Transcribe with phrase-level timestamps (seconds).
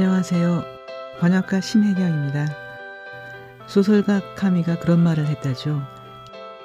[0.00, 0.64] 안녕하세요.
[1.18, 2.46] 번역가 심혜경입니다.
[3.66, 5.82] 소설가 카미가 그런 말을 했다죠.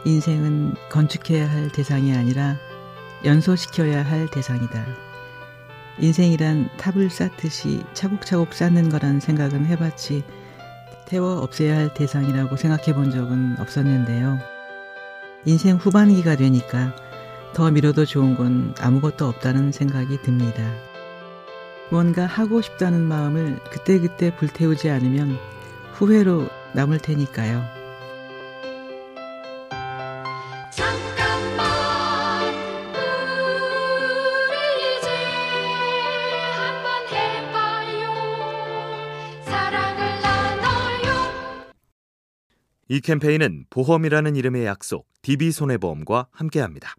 [0.05, 2.55] 인생은 건축해야 할 대상이 아니라
[3.25, 4.85] 연소시켜야 할 대상이다.
[5.99, 10.23] 인생이란 탑을 쌓듯이 차곡차곡 쌓는 거란 생각은 해봤지
[11.05, 14.39] 태워 없애야 할 대상이라고 생각해 본 적은 없었는데요.
[15.43, 16.95] 인생 후반기가 되니까
[17.53, 20.63] 더 미뤄도 좋은 건 아무것도 없다는 생각이 듭니다.
[21.91, 25.37] 뭔가 하고 싶다는 마음을 그때그때 불태우지 않으면
[25.93, 27.63] 후회로 남을 테니까요.
[42.87, 46.95] 이 캠페인은 보험이라는 이름의 약속 DB손해보험과 함께합니다.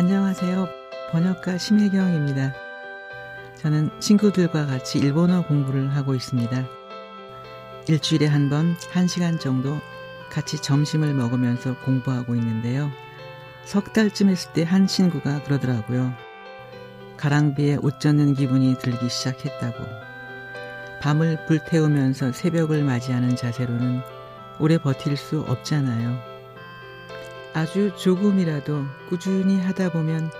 [0.00, 0.66] 안녕하세요.
[1.10, 2.54] 번역가 심혜경입니다.
[3.56, 6.64] 저는 친구들과 같이 일본어 공부를 하고 있습니다.
[7.86, 9.78] 일주일에 한 번, 한 시간 정도
[10.30, 12.90] 같이 점심을 먹으면서 공부하고 있는데요.
[13.66, 16.14] 석 달쯤 했을 때 한 친구가 그러더라고요.
[17.18, 19.84] 가랑비에 옷 젖는 기분이 들기 시작했다고.
[21.02, 24.00] 밤을 불태우면서 새벽을 맞이하는 자세로는
[24.60, 26.29] 오래 버틸 수 없잖아요.
[27.52, 30.30] 아주 조금이라도 꾸준히 하다 보면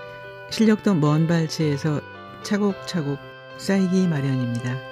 [0.49, 2.01] 실력도 먼 발치에서
[2.43, 3.19] 차곡차곡
[3.57, 4.91] 쌓이기 마련입니다.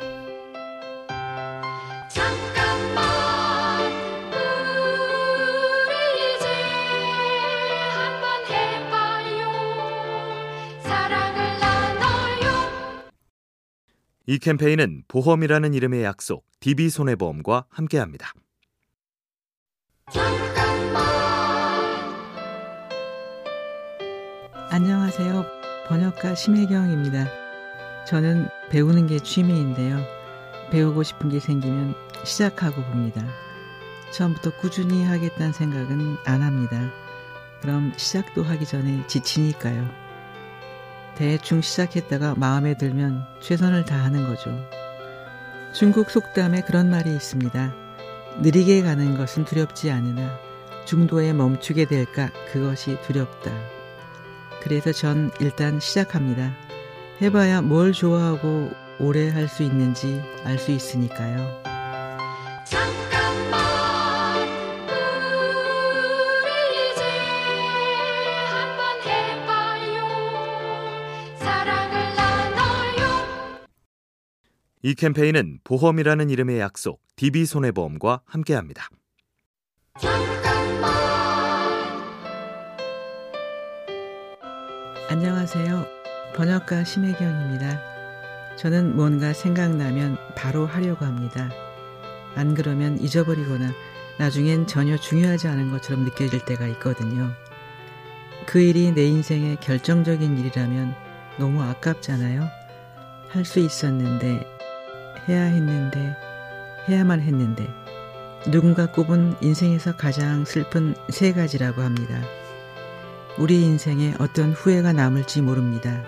[14.28, 18.32] 이 캠페인은 보험이라는 이름의 약속 DB손해보험과 함께합니다.
[24.72, 25.48] 안녕하세요.
[25.88, 27.26] 번역가 심혜경입니다.
[28.06, 29.98] 저는 배우는 게 취미인데요.
[30.70, 33.26] 배우고 싶은 게 생기면 시작하고 봅니다.
[34.12, 36.92] 처음부터 꾸준히 하겠다는 생각은 안 합니다.
[37.62, 39.90] 그럼 시작도 하기 전에 지치니까요.
[41.16, 44.56] 대충 시작했다가 마음에 들면 최선을 다하는 거죠.
[45.74, 47.74] 중국 속담에 그런 말이 있습니다.
[48.42, 50.38] 느리게 가는 것은 두렵지 않으나
[50.86, 53.79] 중도에 멈추게 될까 그것이 두렵다.
[54.62, 56.56] 그래서 전 일단 시작합니다.
[57.22, 61.60] 해봐야 뭘 좋아하고 오래 할 수 있는지 알 수 있으니까요.
[74.82, 78.88] 이 캠페인은 보험이라는 이름의 약속 DB손해보험과 함께합니다.
[85.12, 85.88] 안녕하세요.
[86.36, 87.82] 번역가 심혜경입니다.
[88.58, 91.50] 저는 뭔가 생각나면 바로 하려고 합니다.
[92.36, 93.72] 안 그러면 잊어버리거나
[94.20, 97.32] 나중엔 전혀 중요하지 않은 것처럼 느껴질 때가 있거든요.
[98.46, 100.94] 그 일이 내 인생의 결정적인 일이라면
[101.40, 102.48] 너무 아깝잖아요.
[103.30, 104.46] 할 수 있었는데
[105.28, 106.16] 해야 했는데,
[106.88, 107.68] 해야만 했는데,
[108.52, 112.22] 누군가 꼽은 인생에서 가장 슬픈 세 가지라고 합니다.
[113.38, 116.04] 우리 인생에 어떤 후회가 남을지 모릅니다.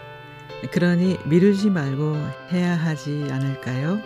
[0.72, 2.16] 그러니 미루지 말고
[2.52, 4.00] 해야 하지 않을까요?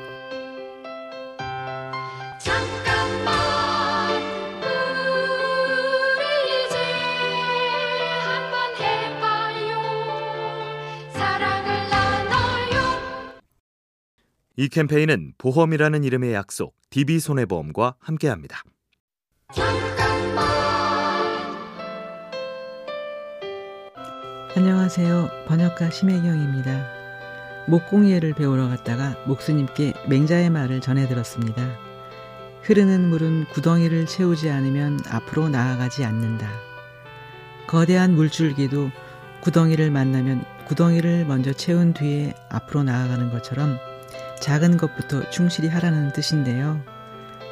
[14.57, 18.63] 이 캠페인은 보험이라는 이름의 약속 DB손해보험과 함께합니다.
[24.57, 25.31] 안녕하세요.
[25.47, 26.87] 번역가 심혜경입니다.
[27.67, 31.77] 목공예를 배우러 갔다가 목수님께 맹자의 말을 전해 들었습니다.
[32.61, 36.49] 흐르는 물은 구덩이를 채우지 않으면 앞으로 나아가지 않는다.
[37.67, 38.91] 거대한 물줄기도
[39.41, 43.77] 구덩이를 만나면 구덩이를 먼저 채운 뒤에 앞으로 나아가는 것처럼
[44.39, 46.81] 작은 것부터 충실히 하라는 뜻인데요.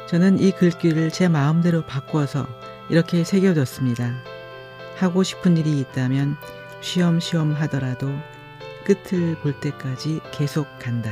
[0.08, 2.46] 저는 이 글귀를 제 마음대로 바꿔서
[2.88, 4.10] 이렇게 새겨뒀습니다.
[4.96, 6.38] 하고 싶은 일이 있다면
[6.84, 8.10] 쉬엄쉬엄 하더라도
[8.84, 11.10] 끝을 볼 때까지 계속 간다.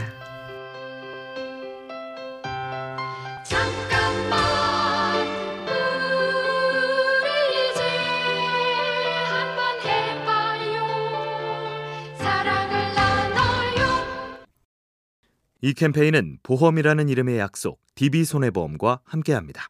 [15.63, 19.69] 이 캠페인은 보험이라는 이름의 약속 DB손해보험과 함께합니다.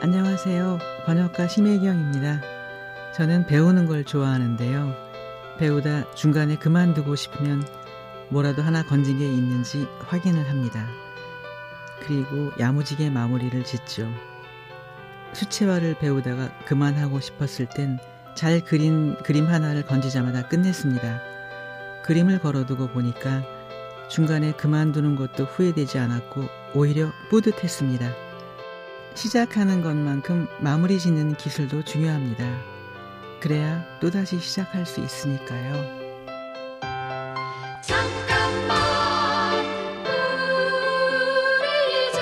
[0.00, 0.78] 안녕 안녕하세요.
[1.06, 2.40] 번역가 심혜경입니다.
[3.16, 4.94] 저는 배우는 걸 좋아하는데요.
[5.58, 7.64] 배우다 중간에 그만두고 싶으면
[8.28, 10.86] 뭐라도 하나 건진 게 있는지 확인을 합니다.
[12.06, 14.08] 그리고 야무지게 마무리를 짓죠.
[15.32, 17.98] 수채화를 배우다가 그만하고 싶었을 땐
[18.36, 21.20] 잘 그린 그림 하나를 건지자마다 끝냈습니다.
[22.04, 23.42] 그림을 걸어두고 보니까
[24.08, 28.27] 중간에 그만두는 것도 후회되지 않았고 오히려 뿌듯했습니다.
[29.18, 32.44] 시작하는 것만큼 마무리 짓는 기술도 중요합니다.
[33.40, 35.72] 그래야 또다시 시작할 수 있으니까요.
[37.82, 38.78] 잠깐만
[41.58, 42.20] 우리 이제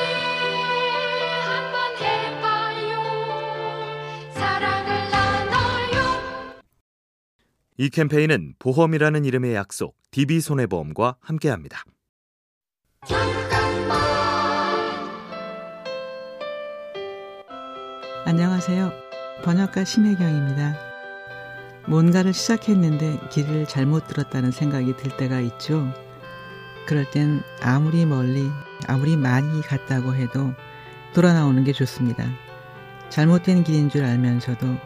[1.45, 2.97] 한번 해봐요
[4.33, 6.01] 사랑을 나눠요
[7.77, 11.85] 이 캠페인은 보험이라는 이름의 약속 DB손해보험과 함께합니다.
[18.29, 18.91] 안녕하세요.
[19.45, 20.77] 번역가 심혜경입니다.
[21.87, 25.87] 뭔가를 시작했는데 길을 잘못 들었다는 생각이 들 때가 있죠.
[26.89, 28.51] 그럴 땐 아무리 멀리,
[28.89, 30.53] 아무리 많이 갔다고 해도
[31.15, 32.25] 돌아 나오는 게 좋습니다.
[33.11, 34.77] 잘못된 길인 줄 알면서도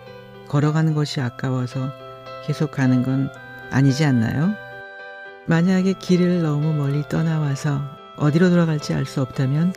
[0.48, 1.90] 걸어가는 것이 아까워서
[2.46, 3.32] 계속 가는 건
[3.70, 4.54] 아니지 않나요?
[5.46, 7.80] 만약에 길을 너무 멀리 떠나와서
[8.18, 9.72] 어디로 돌아갈지 알 수 없다면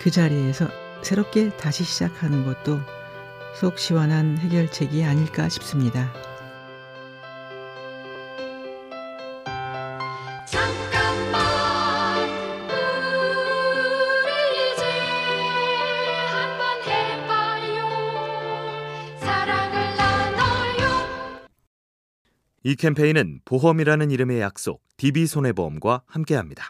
[0.00, 0.68] 그 자리에서
[1.02, 2.80] 새롭게 다시 시작하는 것도
[3.54, 6.12] 속 시원한 해결책이 아닐까 싶습니다.
[10.46, 12.28] 잠깐만
[14.24, 14.84] 우리 이제
[16.26, 17.78] 한번 해봐요
[19.18, 20.82] 사랑을 나눠요
[22.64, 26.68] 이 캠페인은 보험이라는 이름의 약속 DB손해보험과 함께합니다.